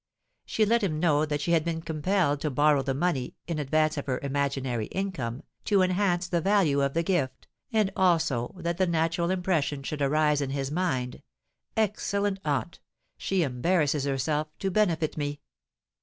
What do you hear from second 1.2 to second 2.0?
that she had been